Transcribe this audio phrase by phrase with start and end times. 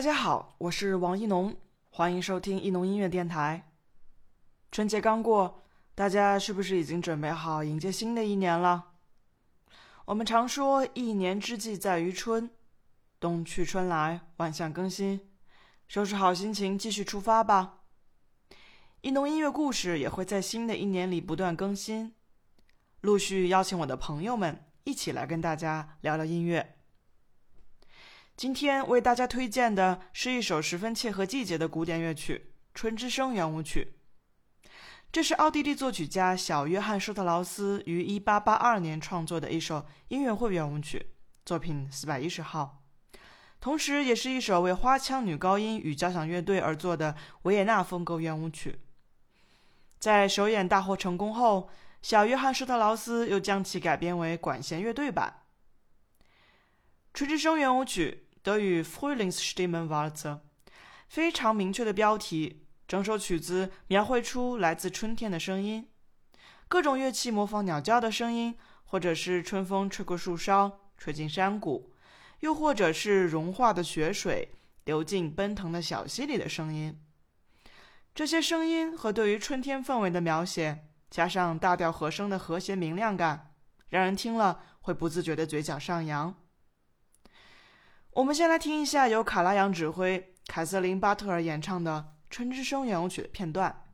[0.00, 1.54] 大家好，我是王一农，
[1.90, 3.70] 欢迎收听一农音乐电台。
[4.72, 5.62] 春节刚过，
[5.94, 8.92] 大家是不是已经准备好迎接新的一年了？
[10.06, 12.48] 我们常说“一年之计在于春”，
[13.20, 15.20] 冬去春来，万象更新，
[15.86, 17.80] 收拾好心情，继续出发吧。
[19.02, 22.14] 一农音乐故事也会在新的一年里不断更新，
[23.02, 26.79] 陆续邀请我的朋友们一起来跟大家聊聊音乐。
[28.40, 33.92] 今天为大家推荐的是一首十分切合季节的古典乐曲《春之声圆舞曲》。
[35.12, 41.10] 这是奥地利作曲家小约翰施特劳斯于1882年创作的一首音乐会圆舞曲，
[41.44, 42.82] 作品四百一十号，
[43.60, 48.80] 同时也是一首为花腔女高音与交响乐队而作的维也纳风格圆舞曲。
[49.98, 51.68] 在首演大获成功后，
[52.00, 55.42] 小约翰施特劳斯又将其改编为管弦乐队版
[57.12, 58.22] 《春之声圆舞曲》。
[58.42, 60.40] 德语 Frühlingsstimmenwalzer，
[61.08, 62.66] 非常明确的标题。
[62.88, 65.88] 整首曲子描绘出来自春天的声音，
[66.66, 71.92] 各种乐器模仿鸟叫的声音，或者是春风吹过树梢，吹进山谷，
[72.40, 74.48] 又或者是融化的雪水
[74.84, 77.00] 流进奔腾的小溪里的声音。
[78.12, 83.52] 这些声音和对于春天氛围的描写，加上大调和声的和谐明亮感，
[83.90, 86.34] 让人听了会不自觉的嘴角上扬。
[88.12, 91.92] 我们先来听一下由卡拉扬指挥、凯瑟琳·巴特尔演唱的
[92.28, 93.84] 《春之声》圆舞曲的片段。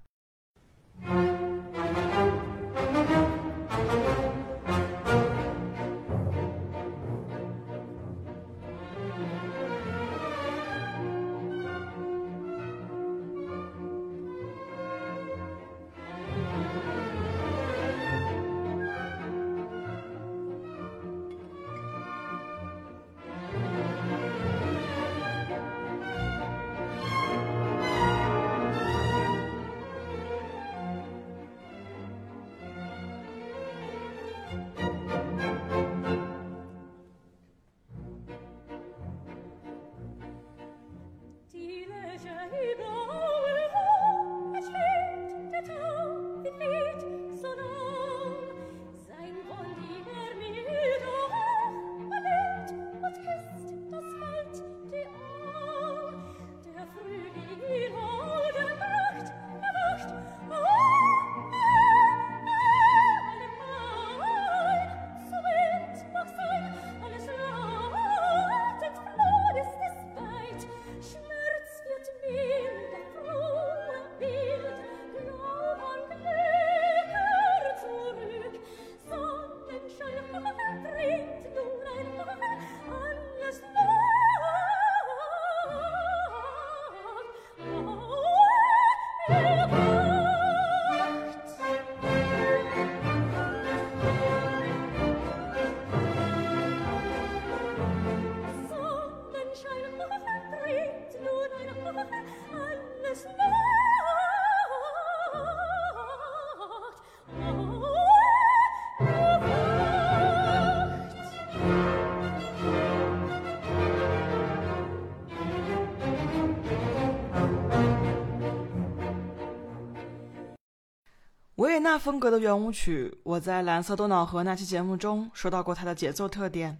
[121.98, 126.78] 风格的圆舞曲，我在《蓝色多瑙河》那期节目中说到过它的节奏特点。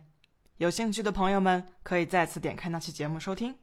[0.59, 3.55] 有兴趣的朋友们可以再次点开那期节目收听。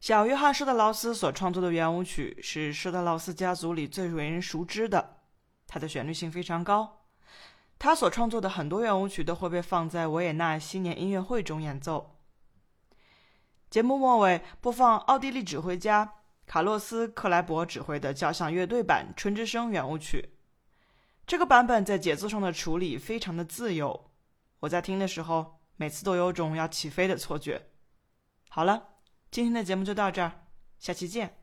[0.00, 5.16] 小约翰施特劳斯所创作的圆舞曲是施特劳斯家族里最为人熟知的，
[5.66, 7.00] 它的旋律性非常高。
[7.78, 12.16] 他所创作的很多圆舞曲都会被放在维也纳新年音乐会中演奏。
[13.70, 16.14] 节目末尾播放奥地利指挥家。
[16.50, 20.30] 卡洛斯·克莱伯指挥的交响乐队版《春之声》圆舞曲，
[21.24, 24.10] 这个版本在节奏上的处理非常的自由，
[24.58, 27.68] 我在听的时候每次都有种要起飞的错觉。
[28.48, 28.88] 好了，
[29.30, 30.48] 今天的节目就到这儿，
[30.80, 31.39] 下期见。